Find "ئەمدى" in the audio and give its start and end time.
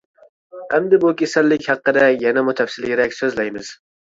0.77-0.99